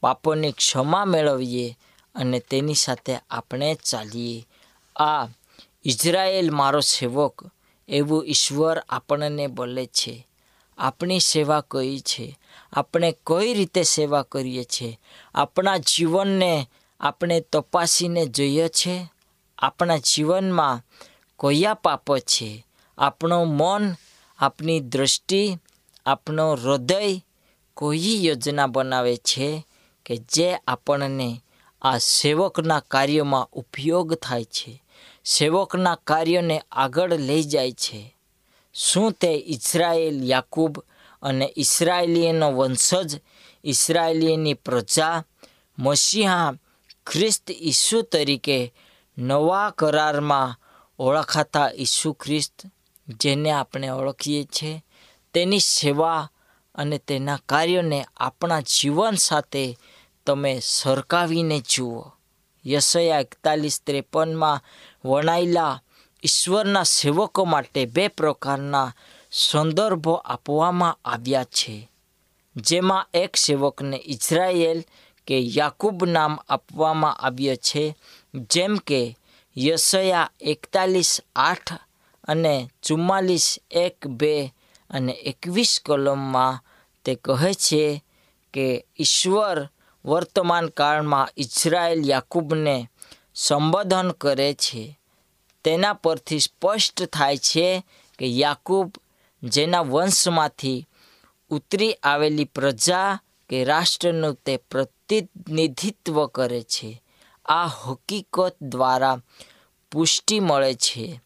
પાપોની 0.02 0.52
ક્ષમા 0.52 1.06
મેળવીએ 1.06 1.78
અને 2.16 2.40
તેની 2.40 2.74
સાથે 2.74 3.18
આપણે 3.30 3.76
ચાલીએ. 3.76 4.48
આ 4.96 5.26
ઇઝરાયેલ 5.86 6.52
મારો 6.52 6.80
સેવક, 6.80 7.42
એવું 7.90 8.26
ઈશ્વર 8.26 8.78
આપણને 8.90 9.48
બોલે 9.48 9.86
છે. 9.86 10.28
આપણી 10.78 11.20
સેવા 11.20 11.62
કઈ 11.62 12.00
છે? 12.00 12.40
આપણે 12.74 13.12
કઈ 13.12 13.54
રીતે 13.54 13.84
સેવા 13.84 14.22
કરીએ 14.22 14.64
છીએ? 14.64 15.00
આપણા 15.36 15.78
જીવનને 15.78 16.68
આપણે 17.00 17.40
તપાસીને 17.40 18.26
જોઈએ 18.26 18.68
છે? 18.68 19.17
આપણા 19.58 19.98
જીવનમાં 19.98 20.82
કયા 21.40 21.74
પાપ 21.74 22.18
છે? 22.18 22.68
આપણો 22.98 23.44
મન, 23.44 23.96
આપણી 24.40 24.80
દૃષ્ટિ 24.80 25.58
આપણો 26.06 26.54
હૃદય 26.54 27.22
કોઈ 27.74 28.26
યોજના 28.26 28.68
બનાવે 28.68 29.18
છે 29.18 29.68
કે 30.06 30.18
જે 30.18 30.56
આપણને 30.56 31.42
આ 31.82 31.98
સેવકના 31.98 32.80
કાર્યમાં 32.80 33.48
ઉપયોગ 33.54 34.14
થાય 34.14 34.44
છે? 34.44 34.84
સેવકના 35.26 35.96
કાર્યને 35.96 36.62
આગળ 36.72 37.14
લઈ 37.14 37.44
જાય 37.44 37.72
છે. 37.72 38.16
શું 38.74 39.12
તે 39.12 39.28
ઇઝરાયેલ 39.28 40.24
યાકૂબ 40.24 40.80
અને 41.22 41.54
ઇસરાયેલીનો 41.58 42.52
વંશજ 42.52 43.16
ઇસરાયેલીની 43.64 44.54
પ્રજા, 44.54 45.24
મસીહા 45.80 46.54
ખ્રિસ્ત 47.08 47.52
ઈસુ 47.52 48.02
તરીકે 48.02 48.74
નવા 49.18 49.72
કરારમાં 49.72 50.56
ઓળખાતા 51.00 51.70
ઈસુ 51.76 52.14
ખ્રિસ્ત, 52.14 52.66
જેને 53.22 53.52
આપણે 53.52 53.92
ઓળખીએ 53.92 54.44
છીએ, 54.46 54.84
તેની 55.34 55.60
સેવા 55.60 56.30
અને 56.76 56.98
તેના 57.00 57.40
કાર્યોને 57.46 58.06
આપણા 58.18 58.62
જીવન 58.62 59.16
સાથે 59.18 59.78
તમે 60.26 60.60
સરકાવીને 60.62 61.62
જુઓ. 61.62 62.14
યશયા 62.66 63.20
એકતાલીસ 63.20 63.82
ત્રેપનમાં 63.82 64.64
વણાયેલા 65.06 65.80
ઈશ્વરના 66.24 66.84
સેવકો 66.84 67.46
માટે 67.46 67.86
બે 67.86 68.08
પ્રકારના 68.08 68.96
સંદર્ભો 69.32 70.14
આપવામાં 70.14 71.00
આવ્યા 71.06 71.44
છે, 71.44 71.90
જેમાં 72.56 73.10
એક 73.14 73.38
સેવકને 73.38 73.98
ઇઝરાયેલ 74.06 74.82
કે 75.28 75.38
યાકૂબ 75.58 76.06
નામ 76.06 76.34
આપવામાં 76.50 77.20
આવ્યો 77.26 77.56
છે, 77.56 77.96
જેમ 78.52 78.74
કે 78.78 79.02
યશયા 79.58 80.32
એકતાલીસ 80.42 81.12
આઠ 81.36 81.72
અને 82.24 82.70
ચુમ્માલીસ 82.84 83.48
એક 83.70 84.08
બે 84.08 84.34
અને 84.90 85.14
એકવીસ 85.32 85.82
કલમમાં 85.86 86.62
તે 87.06 87.12
કહે 87.16 87.52
છે 87.66 87.84
કે 88.54 88.68
ઈશ્વર 89.00 89.58
વર્તમાન 90.06 90.68
કાળમાં 90.70 91.34
ઇઝરાયેલ 91.38 92.02
યાકૂબને 92.10 92.76
સંબોધન 93.36 94.10
કરે 94.12 94.50
છે. 94.54 94.84
તેના 95.64 95.94
પરથી 95.94 96.40
સ્પષ્ટ 96.40 96.98
થાય 97.06 97.38
છે 97.38 97.68
કે 98.20 98.26
યાકૂબ 98.42 98.90
જેના 99.44 99.88
વંશમાંથી 99.92 100.88
ઉતરી 101.52 101.94
આવેલી 102.04 102.54
પ્રજા 102.56 103.20
કે 103.50 103.64
રાષ્ટ્રનું 103.64 104.34
તે 104.34 104.58
પ્રતિનિધિત્વ 104.58 106.26
કરે 106.26 106.62
છે. 106.62 107.04
આ 107.46 107.66
હકીકત 107.66 108.56
દ્વારા 108.62 109.18
પુષ્ટિ 109.92 110.40
મળે 110.40 110.74
છે 110.74 111.22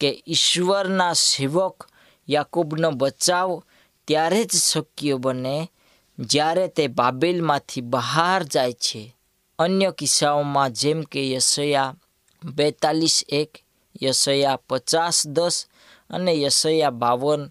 કે 0.00 0.22
ઈશ્વરના 0.26 1.12
સેવક 1.12 1.88
યાકૂબનો 2.28 2.90
બચાવ 2.90 3.62
ત્યારે 4.06 4.44
જ 4.44 4.56
શક્ય 4.56 5.14
બને 5.14 5.70
જ્યારે 6.18 6.68
તે 6.68 6.88
બાબેલમાંથી 6.88 7.80
બહાર 7.80 8.42
જાય 8.42 8.72
છે. 8.72 9.16
અન્ય 9.58 9.90
કિસ્સાઓમાં 9.90 10.70
જેમ 10.70 11.02
કે 11.02 11.32
યશયા 11.32 11.96
બેતાલીસ 12.44 13.24
એક, 13.28 13.64
યશયા 14.02 14.56
પચાસ 14.56 15.26
દસ 15.26 15.66
અને 16.10 16.32
યશયા 16.32 16.90
બાવન 16.90 17.50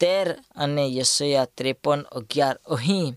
તેર 0.00 0.32
અને 0.56 0.86
યશયા 0.86 1.44
ત્રેપન 1.44 2.02
અગિયાર. 2.02 2.60
અહીં 2.66 3.14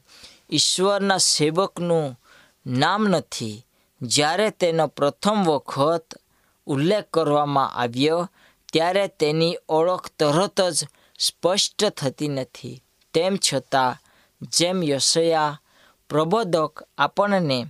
ઈશ્વરના 0.51 1.17
સેવકનું 1.17 2.19
નામ 2.67 3.07
નથી. 3.07 3.65
જ્યારે 4.01 4.49
તેનો 4.49 4.87
પ્રથમ 4.87 5.43
વખત 5.43 6.13
ઉલ્લેખ 6.65 7.03
કરવામાં 7.13 7.73
આવ્યો, 7.73 8.29
ત્યારે 8.73 9.07
તેની 9.07 9.57
ઓળખ 9.69 10.09
તરત 10.19 10.61
જ 10.61 10.85
સ્પષ્ટ 11.19 11.85
થતી 11.85 12.27
નથી. 12.27 12.83
તેમ 13.13 13.37
છતાં, 13.53 13.97
જેમ 14.41 14.83
યશયા 14.83 15.61
પ્રબોધક 16.09 16.83
આપણને 16.97 17.65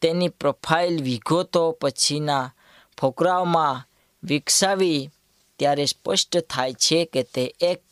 તેની 0.00 0.28
પ્રોફાઇલ 0.28 1.02
વિગતો 1.02 1.72
પછીના 1.72 2.52
ફોકરાઓમાં 3.00 3.88
વિકસાવી, 4.22 5.10
ત્યારે 5.58 5.84
સ્પષ્ટ 5.84 6.38
થાય 6.50 6.72
છે 6.72 7.04
કે 7.04 7.22
તે 7.22 7.54
એક 7.60 7.82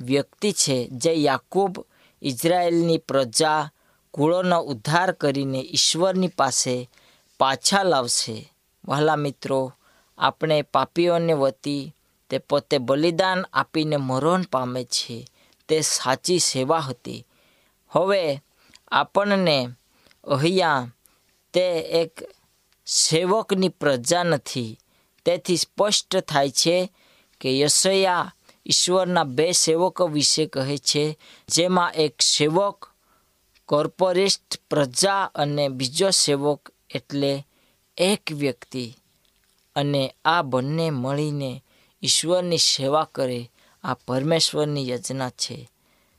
વ્યક્તિ 0.00 0.52
છે 0.52 0.88
જે 0.92 1.14
યાકૂબ 1.14 1.76
ઇઝરાયેલની 2.22 2.98
પ્રજા 2.98 3.70
કુળોનો 4.10 4.60
ઉદ્ધાર 4.60 5.12
કરીને 5.12 5.60
ઈશ્વરની 5.60 6.28
પાસે 6.28 6.90
પાછા 7.40 7.82
લાવશે. 7.82 8.52
વહાલા 8.84 9.16
મિત્રો, 9.16 9.72
આપણે 10.18 10.62
પાપીઓને 10.62 11.32
વતી 11.32 11.94
તે 12.30 12.38
પોતે 12.38 12.78
બલિદાન 12.78 13.44
આપીને 13.52 13.96
મરણ 13.96 14.42
પામે 14.42 14.84
છે. 14.84 15.26
તે 15.68 15.80
સાચી 15.80 16.38
સેવા 16.38 16.78
હતી. 16.78 17.26
હવે 17.90 18.42
આપણને 18.88 19.68
અહીંયા 20.24 20.92
તે 21.52 21.78
એક 21.78 22.20
સેવકની 22.86 23.68
પ્રજા 23.68 24.22
નથી. 24.22 24.78
તેથી 25.24 25.56
સ્પષ્ટ 25.56 26.16
થાય 26.16 26.50
છે 26.50 26.92
કે 27.40 27.60
યશયા 27.60 28.34
ઈશ્વરના 28.66 29.24
બે 29.24 29.52
સેવકો 29.52 30.06
વિશે 30.06 30.46
કહે 30.46 30.78
છે, 30.78 31.18
જેમાં 31.48 31.92
એક 31.92 32.22
સેવક 32.22 32.90
કોર્પોરેસ્ટ 33.66 34.60
પ્રજા 34.70 35.24
અને 35.34 35.68
બીજો 35.68 36.10
સેવક 36.10 36.70
એટલે 36.90 37.46
એક 37.96 38.32
વ્યક્તિ. 38.32 38.96
અને 39.76 40.14
આ 40.24 40.42
બંને 40.42 40.90
મળીને 40.90 41.64
ઈશ્વરની 42.02 42.58
સેવા 42.58 43.08
કરે 43.14 43.50
આ 43.84 43.94
પરમેશ્વરની 43.94 44.88
યોજના 44.88 45.30
છે. 45.30 45.70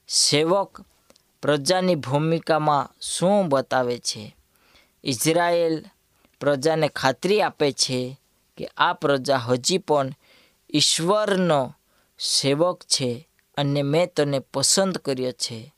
સેવક 0.07 0.81
પ્રજાની 1.41 1.95
ભૂમિકામાં 1.95 2.89
શું 3.01 3.49
બતાવે 3.49 3.97
છે? 3.97 4.35
ઇઝરાયેલ 5.03 5.85
પ્રજાને 6.39 6.87
ખાતરી 6.87 7.41
આપે 7.41 7.71
છે 7.71 8.19
કે 8.57 8.69
આ 8.77 8.93
પ્રજા 8.93 9.37
હજી 9.37 9.77
પણ 9.77 10.13
ઈશ્વરનો 10.73 11.75
સેવક 12.19 12.83
છે 12.83 13.29
અને 13.57 13.81
મેં 13.81 14.13
તને 14.13 14.39
પસંદ 14.39 14.97
કર્યો 14.97 15.31
છે 15.31 15.73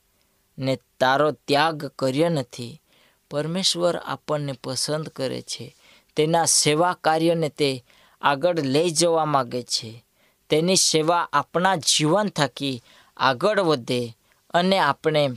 ને 0.58 0.78
તારો 1.00 1.30
ત્યાગ 1.30 1.86
કર્યો 1.86 2.28
નથી. 2.28 2.82
પરમેશ્વર 3.30 3.96
આપણને 3.96 4.52
પસંદ 4.52 5.08
કરે 5.08 5.42
છે. 5.42 5.76
તેના 6.16 6.44
સેવા 6.44 6.92
કાર્યને 7.04 7.48
તે 7.48 7.84
આગળ 8.22 8.60
લઈ 8.60 8.90
જવા 8.90 9.24
માગે 9.24 9.62
છે. 9.62 10.04
તેની 10.48 10.76
સેવા 10.76 11.28
આપણા 11.32 11.76
જીવન 11.76 12.28
થકી 12.28 12.82
આગળ 13.16 13.60
વધે 13.60 14.16
અને 14.50 14.78
આપણે 14.78 15.30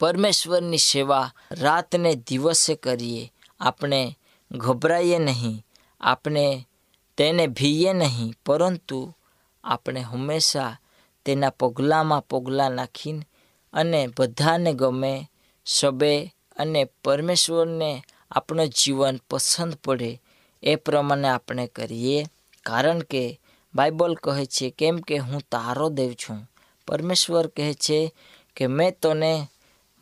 પરમેશ્વરની 0.00 0.78
સેવા 0.78 1.30
રાતને 1.50 2.14
દિવસે 2.14 2.74
કરીએ. 2.74 3.32
આપણે 3.60 4.18
ગભરાઈએ 4.52 5.18
નહીં. 5.18 5.64
આપણે 6.00 6.68
તેને 7.16 7.46
ભીએ 7.46 7.92
નહીં. 7.92 8.34
પરંતુ 8.46 9.14
આપણે 9.64 10.00
હંમેશા 10.00 10.76
તેના 11.24 11.50
પગલાંમાં 11.50 12.28
પગલાં 12.28 12.70
નાખીને 12.70 13.26
અને 13.72 14.08
બધાને 14.18 14.72
ગમે 14.72 15.30
સબે 15.66 16.34
અને 16.56 16.84
પરમેશ્વરને 17.04 18.04
આપણું 18.30 18.68
જીવન 18.68 19.20
પસંદ 19.30 19.74
પડે 19.74 20.22
એ 20.62 20.76
પ્રમાણે 20.76 21.28
આપણે 21.28 21.66
કરીએ. 21.66 22.26
કારણ 22.66 22.98
કે 22.98 23.40
બાઇબલ 23.74 24.14
કહે 24.14 24.46
છે, 24.46 24.70
કેમ 24.70 24.98
કે 24.98 25.16
હું 25.16 25.40
તારો 25.40 25.88
દેવ 25.88 26.12
છું. 26.12 26.50
પરમેશ્વર 26.88 27.46
કહે 27.46 27.74
છે 27.74 28.14
કે, 28.56 28.66
મેં 28.66 29.00
તને 29.00 29.48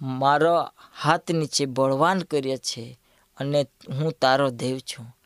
મારો 0.03 0.69
હાથ 1.03 1.31
નીચે 1.31 1.66
બળવાન 1.66 2.21
કર્યો 2.21 2.57
છે 2.57 2.99
અને 3.37 3.66
હું 3.88 4.12
તારો 4.12 4.51
દેવ 4.51 4.79
છું. 4.79 5.16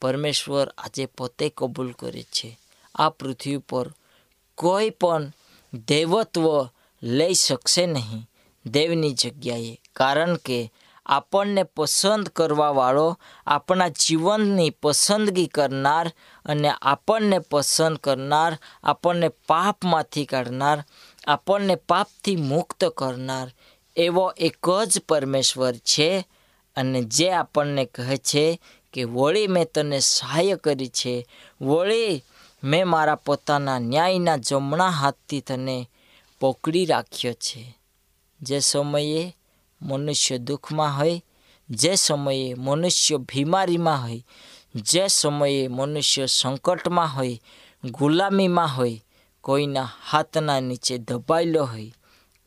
પરમેશ્વર 0.00 0.68
આજે 0.78 1.06
પોતે 1.06 1.52
કબૂલ 1.56 1.92
કરે 1.92 2.22
છે. 2.22 2.59
આ 2.94 3.10
પૃથ્વી 3.10 3.56
પર 3.56 3.94
કોઈ 4.54 4.90
પણ 4.90 5.32
દૈવત્વ 5.88 6.68
લઈ 7.02 7.34
શકશે 7.34 7.86
નહીં 7.86 8.28
દેવની 8.66 9.12
જગ્યાએ. 9.12 9.80
કારણ 9.96 10.36
કે 10.36 10.72
આપણને 11.06 11.62
પસંદ 11.62 12.28
કરવાવાળો 12.28 13.18
આપણા 13.46 13.88
જીવનની 13.88 14.70
પસંદગી 14.70 15.46
કરનાર 15.46 16.12
અને 16.44 16.68
આપણને 16.68 17.38
પસંદ 17.38 17.96
કરનાર, 17.96 18.58
આપણને 18.82 19.28
પાપમાંથી 19.28 20.24
કાઢનાર, 20.24 20.84
આપણને 21.26 21.74
પાપથી 21.74 22.36
મુક્ત 22.36 22.84
કરનાર 22.84 23.52
એવો 23.96 24.32
એક 24.36 24.66
જ 24.86 25.00
પરમેશ્વર 25.08 25.74
છે 25.74 26.28
અને 26.76 27.02
જે 27.02 27.30
આપણને 27.30 27.84
કહે 27.84 28.16
છે 28.16 28.60
કે 28.92 29.04
વળી 29.04 29.46
મેં 29.46 29.72
તને 29.74 29.98
સહાય 29.98 30.56
કરી 30.56 30.88
છે. 30.88 31.26
વળી 31.60 32.24
મેં 32.64 32.88
મારા 32.88 33.14
પોતાના 33.14 33.78
ન્યાયના 33.78 34.36
જમણા 34.36 34.88
હાથથી 34.88 35.40
તને 35.40 35.90
પકડી 36.40 36.86
રાખ્યો 36.86 37.32
છે. 37.32 37.78
જે 38.42 38.58
સમયે 38.58 39.36
મનુષ્ય 39.82 40.38
દુઃખમાં 40.38 40.98
હોય, 40.98 41.22
જે 41.70 41.94
સમયે 41.94 42.54
મનુષ્ય 42.54 43.16
બીમારીમાં 43.16 44.02
હોય, 44.02 44.24
જે 44.74 45.08
સમયે 45.08 45.68
મનુષ્ય 45.68 46.26
સંકટમાં 46.26 47.16
હોય, 47.16 47.40
ગુલામીમાં 47.84 48.76
હોય, 48.76 49.04
કોઈના 49.40 49.88
હાથના 50.04 50.60
નીચે 50.60 50.98
દબાયેલો 50.98 51.64
હોય 51.64 51.92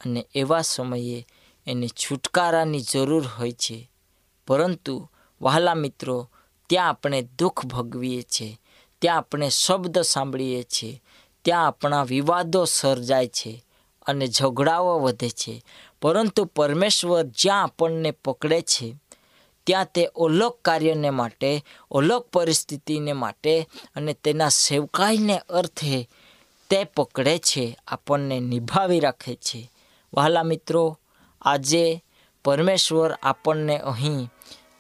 અને 0.06 0.28
એવા 0.36 0.62
સમયે 0.62 1.28
એને 1.68 1.88
છુટકારાની 1.88 2.82
જરૂર 2.82 3.28
હોય 3.28 3.52
છે. 3.52 3.92
પરંતુ 4.48 5.10
વહાલા 5.42 5.74
મિત્રો, 5.74 6.30
ત્યાં 6.70 6.90
આપણે 6.90 7.22
દુઃખ 7.40 7.66
ભોગવીએ 7.66 8.22
છીએ. 8.22 8.60
ત્યાં 9.04 9.18
આપણે 9.18 9.50
શબ્દ 9.50 10.00
સાંભળીએ 10.00 10.64
છીએ, 10.64 11.02
ત્યાં 11.46 11.68
આપણા 11.68 12.04
વિવાદો 12.04 12.66
સર્જાય 12.66 13.28
છે 13.28 13.64
અને 14.06 14.28
ઝઘડાઓ 14.28 15.00
વધે 15.00 15.30
છે. 15.30 15.64
પરંતુ 16.02 16.46
પરમેશ્વર 16.46 17.24
જ્યાં 17.24 17.64
આપણને 17.64 18.12
પકડે 18.12 18.62
છે, 18.62 18.96
ત્યાં 19.68 19.86
તે 19.86 20.06
અલગ 20.06 20.54
કાર્યને 20.66 21.10
માટે, 21.10 21.64
અલગ 21.92 22.22
પરિસ્થિતિને 22.22 23.14
માટે 23.14 23.68
અને 23.96 24.14
તેના 24.14 24.50
સેવકાઈને 24.50 25.38
અર્થે 25.38 26.10
તે 26.70 26.84
પકડે 26.84 27.38
છે, 27.38 27.78
આપણને 27.88 28.40
નિભાવી 28.40 29.00
રાખે 29.00 29.36
છે. 29.36 29.72
વહાલા 30.14 30.44
મિત્રો, 30.44 31.00
આજે 31.42 32.04
પરમેશ્વર 32.46 33.12
આપણને 33.12 33.78
અહીં 33.78 34.30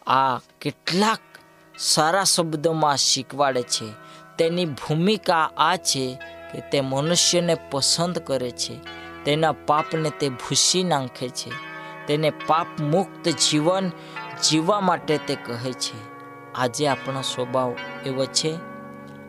આ 0.08 0.38
કેટલાક 0.38 1.20
સારા 1.80 2.24
શબ્દોમાં 2.24 2.98
શીખવાડે 2.98 3.62
છે. 3.62 4.04
તેની 4.38 4.66
ભૂમિકા 4.66 5.50
આ 5.58 5.76
છે 5.76 6.20
કે 6.54 6.62
તે 6.62 6.82
મનુષ્યને 6.82 7.58
પસંદ 7.72 8.20
કરે 8.20 8.52
છે. 8.52 8.80
તેના 9.26 9.52
પાપને 9.52 10.10
તે 10.10 10.30
ભૂસી 10.30 10.84
નાખે 10.84 11.30
છે. 11.30 11.52
તેને 12.08 12.30
પાપ 12.30 12.68
મુક્ત 12.80 13.30
જીવન 13.30 13.92
જીવવા 14.44 14.80
માટે 14.80 15.18
તે 15.18 15.36
કહે 15.36 15.74
છે. 15.74 16.14
આજે 16.56 16.88
આપણો 16.88 17.22
સ્વભાવ 17.22 17.76
એવો 18.06 18.26
છે. 18.26 18.56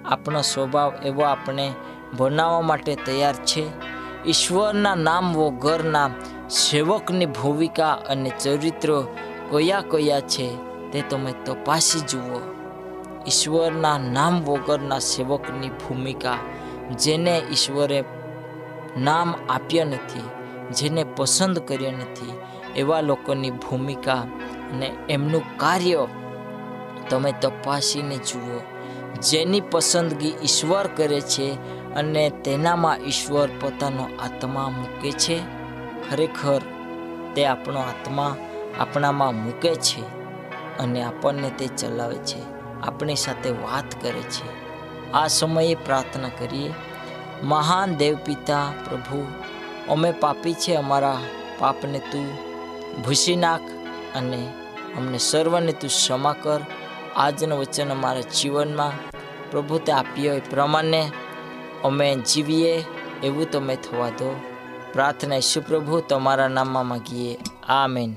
આપણો 0.05 0.41
સ્વભાવ 0.41 0.95
એવો 1.05 1.23
આપણે 1.23 1.73
બનાવવા 2.17 2.61
માટે 2.61 2.97
તૈયાર 2.97 3.35
છે. 3.35 3.67
ઈશ્વરના 4.27 4.95
નામ 4.95 5.35
વગરના 5.35 6.11
સેવકની 6.49 7.27
ભૂમિકા 7.27 7.93
અને 7.93 8.31
ચરિત્રો 8.31 9.03
કયા 9.51 9.81
કયા 9.81 10.21
છે 10.21 10.57
તે 10.91 11.03
તમે 11.03 11.35
તપાસી 11.45 12.01
જુઓ. 12.01 12.64
ઈશ્વરના 13.27 13.99
નામ 13.99 14.45
વગરના 14.45 14.99
સેવકની 14.99 15.69
ભૂમિકા 15.69 16.39
જેને 16.99 17.39
ઈશ્વરે 17.39 18.05
નામ 18.99 19.35
આપ્યા 19.49 19.85
નથી, 19.85 20.29
જેને 20.71 21.05
પસંદ 21.05 21.59
કર્યા 21.59 21.91
નથી, 21.91 22.33
એવા 22.77 23.01
લોકોની 23.01 23.51
ભૂમિકા 23.51 24.23
અને 24.73 24.93
એમનું 25.09 25.57
કાર્ય 25.57 26.07
તમે 27.11 27.33
તપાસીને 27.33 28.17
જુઓ. 28.17 28.61
જેની 29.21 29.61
પસંદગી 29.61 30.35
ઈશ્વર 30.43 30.87
કરે 30.97 31.21
છે 31.21 31.53
અને 31.95 32.31
તેનામાં 32.31 32.99
ઈશ્વર 33.07 33.49
પોતાનો 33.61 34.05
આત્મા 34.23 34.69
મૂકે 34.69 35.13
છે, 35.13 35.39
ખરેખર 36.11 36.63
તે 37.35 37.47
આપણો 37.47 37.81
આત્મા 37.81 38.37
આપણામાં 38.81 39.35
મૂકે 39.35 39.75
છે 39.75 40.03
અને 40.79 41.03
આપણને 41.03 41.51
તે 41.51 41.67
ચલાવે 41.67 42.17
છે. 42.17 42.54
આપણી 42.85 43.17
સાથે 43.17 43.51
વાત 43.51 44.03
કરે 44.03 44.21
છે. 44.21 44.65
આ 45.13 45.27
સમયે 45.27 45.75
પ્રાર્થના 45.75 46.29
કરીએ. 46.29 46.73
મહાન 47.43 47.95
દેવપિતા 47.95 48.73
પ્રભુ, 48.89 49.27
અમે 49.89 50.13
પાપી 50.13 50.55
છે 50.55 50.75
અમારા 50.75 51.19
પાપને 51.59 51.99
તું 51.99 52.35
ભૂસી 53.03 53.37
નાખ 53.37 53.61
અને 54.15 54.49
અમને 54.97 55.19
સર્વને 55.19 55.73
તું 55.73 55.91
ક્ષમા 55.91 56.35
કર. 56.43 56.61
આજનું 57.17 57.59
વચન 57.59 57.91
અમારા 57.91 58.21
જીવનમાં 58.21 58.93
પ્રભુ 59.51 59.79
તે 59.79 59.93
આપ્યો 59.93 60.35
એ 60.35 60.41
પ્રમાણે 60.41 61.13
અમે 61.85 62.17
જીવીએ 62.17 62.85
એવું 63.23 63.51
તમે 63.51 63.77
થવા 63.77 64.09
દો. 64.09 64.41
પ્રાર્થના 64.93 65.41
સુપ્રભુ 65.41 66.01
તમારા 66.01 66.49
નામમાં 66.49 66.87
માગીએ. 66.87 67.39
આ 67.69 67.87
મેન 67.87 68.17